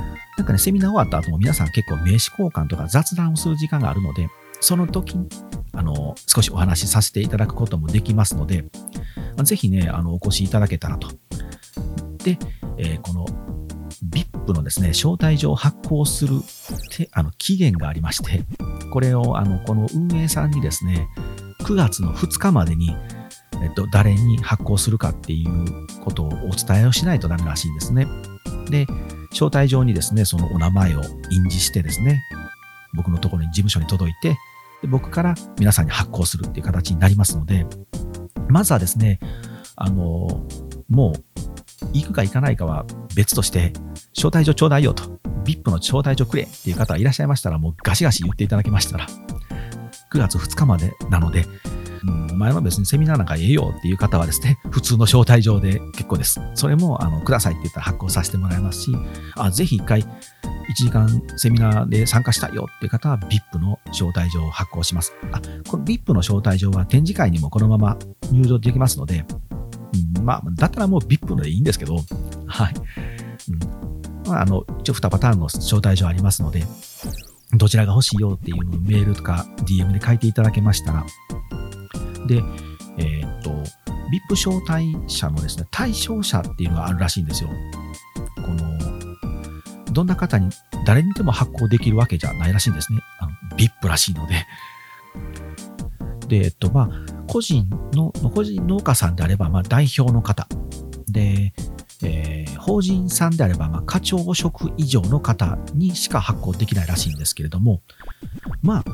[0.41, 4.27] なんかね、セミナー終わった後も皆さん結構名刺交換とか雑談をする時間があるので、
[4.59, 5.29] その時に、
[5.71, 8.65] あの、少しお話しさせていただくこともできますので、
[9.43, 11.09] ぜひね、あの、お越しいただけたらと。
[12.23, 12.39] で、
[12.79, 13.27] えー、この
[14.09, 16.41] VIP のですね、招待状を発行する
[16.89, 18.43] てあの期限がありまして、
[18.91, 21.07] これをあのこの運営さんにですね、
[21.65, 22.95] 9月の2日までに
[23.61, 28.07] えっと、誰に発行するかっていうことをお伝えをしないとダメらしいんですね。
[28.71, 28.87] で、
[29.31, 32.23] 招待状にですね、そのお名前を印字してですね、
[32.93, 34.37] 僕のところに事務所に届いて、
[34.81, 37.65] で僕から皆さんに発行するっていう形になりますので、
[38.49, 39.19] まずはですね、
[39.75, 40.45] あの、
[40.89, 41.23] もう、
[41.93, 43.73] 行くか行かないかは別として、
[44.15, 49.07] 招待状ちょうだいよと、VIP の招待状くれっていう方がいらっしゃいましたら、もうガシガシ言っていただけましたら、
[50.11, 51.45] 9月2日までなので、
[52.07, 56.39] うん、お前は別にセミナーなんかええよっていう方はですね、 普通の招待状で結構です。
[56.55, 58.97] それも、あの、くださいって言ったら発行させてもらいますし、
[59.35, 60.07] あ、ぜひ一回、1
[60.75, 65.13] 時間セミナーで参加したいよっていう方は VIP の招待状を発行します。
[65.31, 67.97] あ、この VIP の招待状は展示会にもこのまま
[68.31, 69.25] 入場できますので、
[70.17, 71.97] うん、まあ、だったらもう VIP のでいいんですけど、
[72.47, 72.73] はい。
[73.49, 73.91] うん
[74.27, 76.63] まあ、あの、一応2パターンの招待状ありますので、
[77.53, 81.05] どちらが欲しいよっていうのをメールとか DM で書いていただけましたら、
[82.27, 82.43] で、
[82.97, 83.51] えー、っと、
[84.11, 87.49] VIP 招待者のですね、対象者っていうのがあるらしいんですよ。
[88.35, 90.49] この、どんな方に、
[90.85, 92.99] 誰にでも発行できるわけじゃないらしいんですね。
[93.57, 94.45] VIP らしいので。
[96.27, 100.47] で、えっと、まあ、個人の、個人農家さんであれば、まあ、代表の方。
[101.07, 101.53] で、
[102.03, 107.81] えー、法人さんであれば、まあ、課長職以上の方にしか発行できないらしいんですけれども、
[108.61, 108.85] まあ、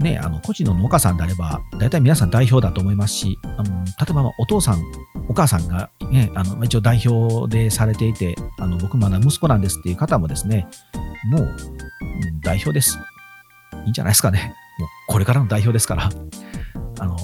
[0.00, 4.82] ね、あの個人の農家さんであれば、大体皆さん代表だと思いますし、あの例えばお父さん、
[5.28, 10.66] お母さんが、ね、あの一応代表でされていて、あの僕まだ息子なんですっていう方もですね、
[11.30, 11.56] もう
[12.42, 12.98] 代表です。
[13.84, 14.54] いいんじゃないですかね。
[14.78, 16.10] もうこれからの代表ですから、
[16.98, 17.16] あの、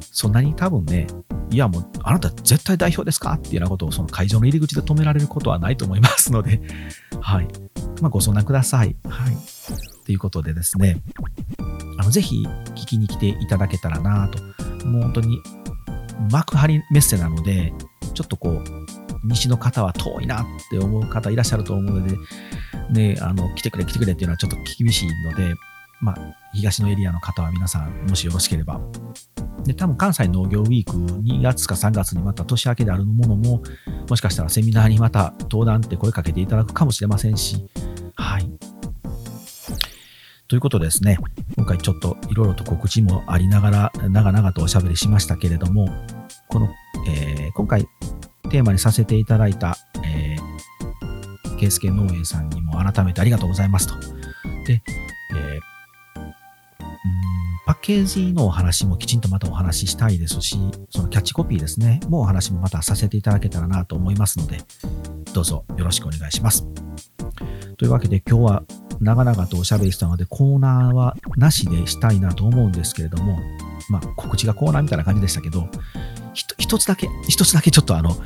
[0.00, 1.08] そんなに多分ね、
[1.50, 6.60] いやもう、あなた絶対代表ですかっていうようなことをその会場の入り口で止められることはないと思いますので、
[7.20, 7.48] はい。
[8.00, 8.96] まあ、ご相談ください。
[9.08, 9.36] はい。
[10.04, 11.00] ということでですね、
[11.98, 14.42] あの、ぜひ聞きに来ていただけたらなと。
[14.86, 15.42] もう本当に
[16.30, 17.72] 幕張メッセなので、
[18.14, 18.64] ちょっとこう、
[19.24, 22.16] 西の方は遠いなって思う方いらっしゃると思うので、
[22.90, 25.54] ね、あの、来てくれ来てくれっていうのはちょっと厳しいので、
[26.00, 26.16] まあ、
[26.54, 28.80] 東のエリアの方は皆さん、もしよろしければ。
[29.64, 33.62] で、多分関西農業ウィーク2月か3月にまた年明けであるものも、
[34.08, 37.66] もしかしたらセミナーにまた登壇って声かけていただくかもしれませんし、
[38.14, 38.77] はい。
[40.48, 41.18] ということですね、
[41.58, 45.90] 今回ちょっといろいろと告知もありながら、長々とおしゃべりしましたけれども、
[46.48, 46.70] この、
[47.06, 47.86] えー、今回
[48.50, 53.94] テーマにさせていただいた、えー、ケイスケ農園さんにも改めてありがとうございますと。
[54.66, 54.82] で、
[55.36, 55.60] え
[57.66, 60.56] パッケージのお話もきちんとまたお話ししたいですし、
[60.88, 64.56] そのキャッチコピーですね、もうお話もまたさせていただけたらなと思いますので、
[65.34, 66.66] どうぞよろしくお願いします。
[67.76, 68.62] というわけで今日は
[69.00, 73.38] 長々とおしゃべりしたのでコーナーはなしでしたいなと思うんですけれども、
[73.88, 75.68] まあ告知がコーナーみたいな感じでしたけど、
[76.58, 78.16] 一つだけ、一つだけちょっとあの、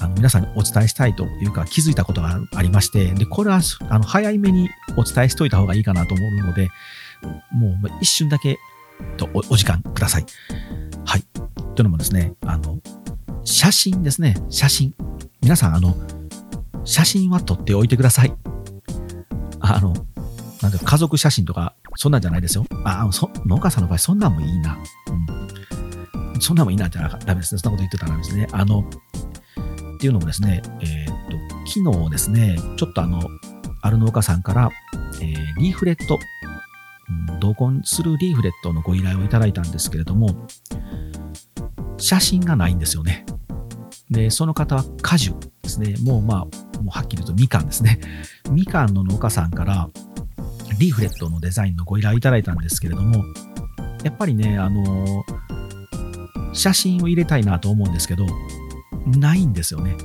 [0.00, 6.70] あの皆さんにお伝えしたいというか気づいたことがありまして、で、これはあの早めにお伝えしといた方がいいかなと思うので、
[7.52, 8.58] もう一瞬だけ
[9.16, 10.26] とお時間ください。
[11.04, 11.22] はい。
[11.74, 12.78] というのもですね、あの、
[13.44, 14.94] 写真ですね、写真。
[15.40, 15.96] 皆さん、あの、
[16.84, 18.32] 写真は撮っておいてください。
[19.76, 19.94] あの、
[20.62, 22.64] なんか家族写真とか、そんなんじゃないですよ。
[22.84, 24.78] あ、そ農家さんの場合、そんなんもいいな。
[26.34, 26.40] うん。
[26.40, 27.60] そんなんもいいなってダメですね。
[27.60, 28.48] そんなこと言ってたらダメですね。
[28.52, 33.20] あの、っていうのもですね、えー、っと、昨日ですね、ちょっとあの、
[33.82, 34.70] ある農家さんから、
[35.20, 36.18] えー、リーフレット
[37.40, 40.48] 同梱するリーフレットのご依頼をいただいたんですけれども、
[41.96, 43.24] 写真がないんですよね。
[44.10, 45.96] で、その方は果樹ですね。
[46.02, 48.00] もうまあ、もうはっきり言うとみかんですね。
[48.50, 49.88] みかんの農家さんから
[50.78, 53.24] リーフレットのデザインのご依頼いただいたんですけれども、
[54.04, 55.24] やっぱりね、あの
[56.52, 58.24] 写真を入れたいなと思うんですけど、
[59.06, 59.96] ないんですよね。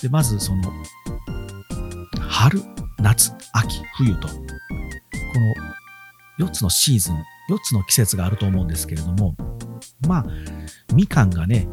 [0.00, 0.62] で、まずその、
[2.20, 2.62] 春、
[2.98, 4.34] 夏、秋、冬と、こ
[6.38, 7.14] の4つのシーズン、
[7.50, 9.36] 4つの季節があると思うんですけれども、
[10.06, 10.26] まあ、
[10.94, 11.68] みかんがね、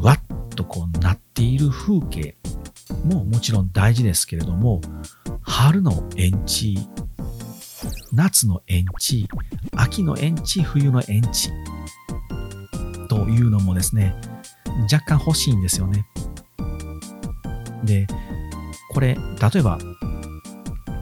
[0.00, 0.20] わっ
[0.54, 2.36] とこうなっている風景
[3.08, 4.80] ももちろん大事ですけれども、
[5.42, 6.78] 春の延地、
[8.12, 9.28] 夏の延地、
[9.76, 11.50] 秋の延地、冬の延地
[13.08, 14.14] というのもですね、
[14.92, 16.06] 若干欲しいんですよね。
[17.84, 18.06] で、
[18.90, 19.78] これ、例えば、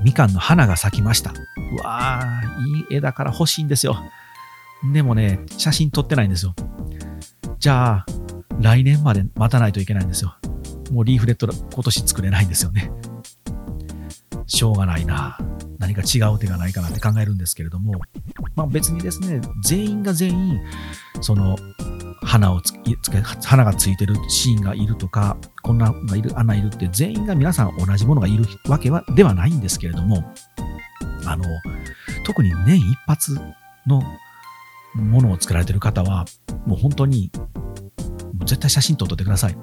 [0.04, 1.32] みかんの花が咲きました。
[1.32, 3.96] うわー、いい絵だから欲しいんですよ。
[4.92, 6.54] でもね、写真撮ってないんですよ。
[7.58, 8.06] じゃあ、
[8.60, 10.36] 来年まで待たないといけないんですよ。
[10.90, 12.90] もうリーフレット今年作れないんですよね。
[14.46, 15.38] しょうがないな。
[15.78, 18.00] 何か違う手がないかなって考えるんですけれども、
[18.54, 20.60] まあ別にですね、全員が全員、
[21.20, 21.56] その、
[22.22, 30.32] 花をつけ、花がついてるシーンがいるとか、こんなのがいる、あんないるって全員が皆さん同じものがいるわけはではないんですけれども、
[31.24, 31.44] あの、
[32.24, 33.38] 特に年一発
[33.86, 34.02] の
[34.94, 36.24] ものを作られてる方は、
[36.66, 37.30] もう本当に、
[38.44, 39.56] 絶対写真撮っといてください。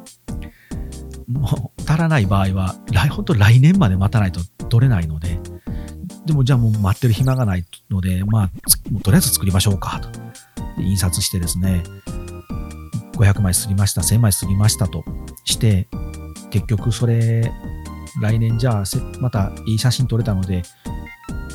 [1.28, 5.40] もう足らない場合は、来本当来年まで待たないと撮れないので、
[6.26, 8.52] でもじゃあもう待ってる暇がないので、まあ、
[8.92, 10.10] もうとりあえず作りましょうかと。
[10.78, 11.84] で印刷してですね、
[13.18, 15.04] 500枚すりました、1000枚すりましたと
[15.44, 15.88] して、
[16.52, 17.52] 結局それ、
[18.22, 18.84] 来年じゃあ
[19.20, 20.64] またいい写真撮れたので、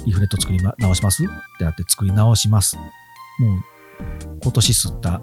[0.07, 1.27] リフレット作り直しますっ
[1.59, 2.77] てなって作り直します。
[2.77, 2.89] もう、
[4.43, 5.21] 今年吸った、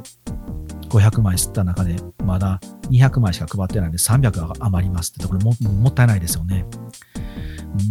[0.89, 6.65] 500枚吸った中で、まだ200枚しか配ってないんで300余りますってところももったいないですよね。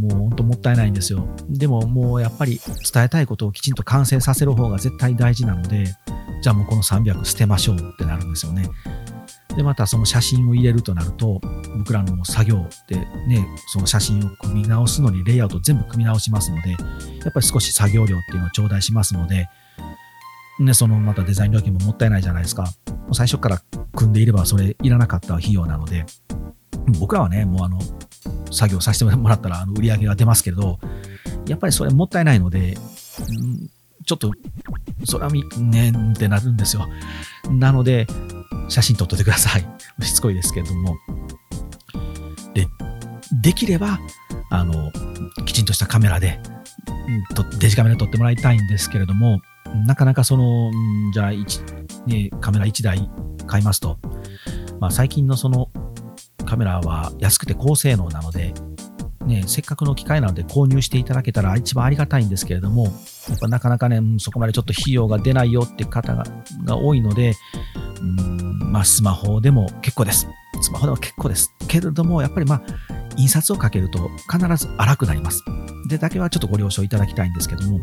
[0.00, 1.26] もう本当もったいないんですよ。
[1.48, 2.61] でももうやっぱり
[2.92, 5.87] 伝えたいことをきちんと完成させる方が絶対大事なので、
[6.42, 8.68] じゃあもうこの300捨てましょうってなるんですよね。
[9.57, 11.40] で、またその写真を入れるとなると、
[11.78, 16.76] 僕らの作業でね、その写真を組み直すのにレイアウト全部組み直しますので、や
[17.28, 19.49] っぱり少し作業量っていうのを頂戴しますので、
[20.59, 22.66] ね、そのまたデザイン料金ももったいないじゃないですか。
[23.12, 23.61] 最初から
[23.94, 26.07] 組んでいればそれいらなかった費用なので、
[27.00, 27.80] 僕らはね、もうあの、
[28.50, 30.78] 作業させてもらったらあの売り上げが出ますけれど、
[31.46, 33.70] やっぱりそれもったいないので、うん
[34.07, 34.32] ちょっと、
[35.05, 36.86] それはみ、ねんってなるんですよ。
[37.50, 38.07] なので、
[38.68, 39.66] 写真撮っといてください。
[40.02, 40.96] しつこいですけれども。
[42.55, 42.66] で、
[43.42, 43.98] できれば、
[44.50, 44.92] あの、
[45.46, 46.38] きちんとしたカメラで、
[47.59, 49.40] デジカメで撮ってもらいたいんですけれども、
[49.87, 50.70] なかなかその、
[51.12, 51.31] じゃあ、
[52.07, 53.11] ね、カメラ1台
[53.47, 53.99] 買いますと、
[54.81, 55.70] まあ、最近のその
[56.47, 58.55] カメラは安くて高性能なので、
[59.27, 62.91] ね、せっかくの機会なので購入していただけたら一番ありがたいんですけれども、や
[63.35, 66.25] っぱなかなかね、そこまでちょっと費用が出ないよって方が
[66.64, 67.35] が多いので、
[68.01, 70.29] うんまあ、スマホでも結構です。
[70.61, 71.53] スマホでも結構です。
[71.68, 72.62] けれども、やっぱりまあ、
[73.16, 75.43] 印刷をかけると必ず荒くなります。
[75.89, 77.79] で、だけはちょっとご了承いただきたいんですけども、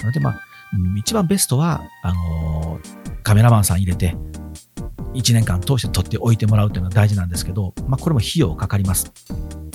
[0.00, 0.40] なのでまあ、
[0.96, 4.16] 一番ベストは、あのー、カメラマンさん入れて、
[5.14, 9.12] 1年間通して撮っておいてもらうというのが大事なんですけど、まあ、これも費用かかります。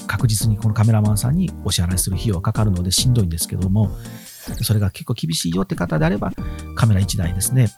[0.08, 3.89] 確実にこのカメラマンさんにお支払いする費用かかるのでしんどいんですけども、
[4.62, 6.32] それが結構厳しいよって方であれば、
[6.76, 7.70] カメラ1台ですね、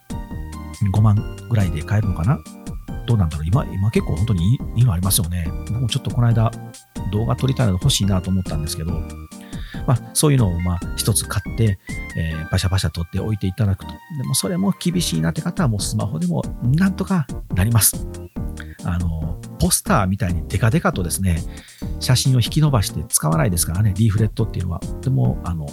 [0.93, 1.15] 5万
[1.49, 2.39] ぐらいで買えるのかな
[3.05, 5.45] どうなんだろう今、今結構本当にいいのありますよね。
[5.67, 6.51] 僕もちょっとこの間
[7.11, 8.91] 動画撮りたいの欲しいなと思ったんですけど、
[9.85, 11.79] まあ、そういうのをまあ一つ買って、
[12.15, 13.91] えー、バシャバシャ撮っておいていただくと。
[13.91, 18.07] でもそれも厳しいなって方はもうスマホでもなんとかなります。
[18.83, 21.41] あの、ポスターみたいにデカデカとですね、
[21.99, 24.81] 写真を引き伸ばして使わないですからね、リーフレットっていうのは。
[25.01, 25.67] でも、あの、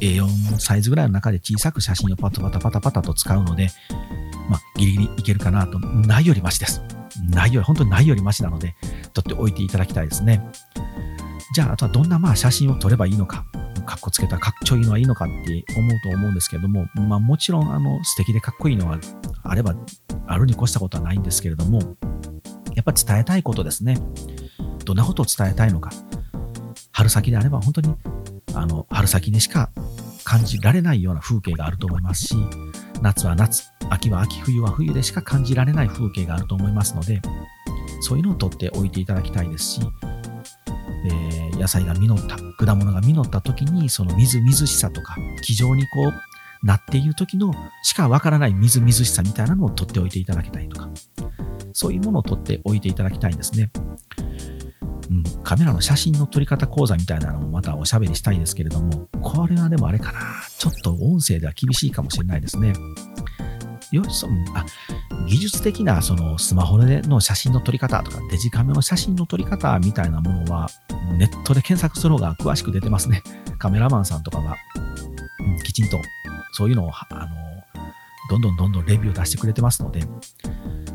[0.00, 3.70] A4 サイズぐらいの中で小さく写真をパタパタパタパタと使うので、
[4.48, 6.82] まあ、ギリギリいけるかなと、ないよりマシです。
[7.30, 8.74] ないより、本当にないよりマシなので、
[9.12, 10.42] 撮っておいていただきたいですね。
[11.54, 13.44] じゃあ、あとはどんなまあ写真を撮ればいいのか、
[13.88, 19.00] かっこつけたかっちょいいのはいいのかって思うと思うんですけれども、まあもちろん、あの、素敵でかっこいいのは
[19.42, 19.74] あれば、
[20.26, 21.96] あるに越したことはないんですけれども、
[22.74, 23.96] やっぱ伝えたいことですね。
[24.84, 25.90] どんなことを伝えたいのか。
[26.92, 27.96] 春先であれば本当に、
[28.52, 29.70] あの、春先にしか
[30.22, 32.36] 感じられないような風景があると思いますし、
[33.00, 37.22] 夏は夏、秋は秋、冬は冬でしか感じられない風景があると思いますので、
[38.02, 39.80] そういうのを取っておいていただきたいですし、
[41.06, 47.52] えー、野菜が実った、果物が実った時に、そのみずみずしさとか、気丈にこう、なっている時の
[47.84, 50.88] しかわからないみずみずしさみたいなのを取っておいていただきたいとか、
[51.72, 53.70] そういうものを取っておいていただきたいんですね。
[55.10, 60.20] うん、カメラの写真の撮り方講座みたいなのもまたおしゃべりしたいですけれども、これはでもあれかな。
[60.58, 62.72] ちょっと音声では厳しいかもしれないですね。
[63.92, 64.66] よし、そあ
[65.26, 70.68] 技術的なそのスマホでの写真の撮り方とかデジカメの写真の撮り方みたいなものは
[71.18, 73.22] ネットで検索する方が詳しく出てますね。
[73.58, 74.54] カメラマンさんとかが、
[75.40, 75.98] うん、きちんと
[76.52, 77.28] そういうのをあの
[78.30, 80.02] どんどんどんどんレビューを出してくれてますので、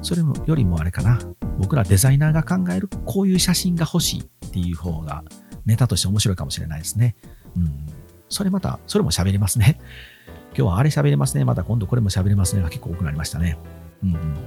[0.01, 1.19] それよりもあれかな、
[1.57, 5.23] 僕らデザイナーが考えるこういう写真が欲しいっていう方が
[5.65, 7.15] ネタとして面白いかもしれないですね。
[7.55, 7.85] うん。
[8.29, 9.79] それまた、それも喋りますね。
[10.55, 11.45] 今日はあれ喋れますね。
[11.45, 13.57] また今度これも喋れますねが結構多くなりましたね。
[14.03, 14.37] うん、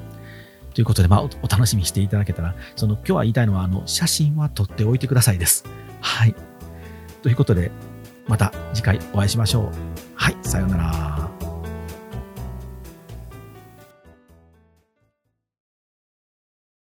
[0.75, 5.65] ということで、まあお、お楽しみにしていただけたら、その今日は言いたいのは、あの、写真は撮っておいてくださいです。
[6.01, 6.35] はい。
[7.23, 7.71] ということで、
[8.27, 9.71] また次回お会いしましょう。
[10.15, 11.36] はい、さようなら。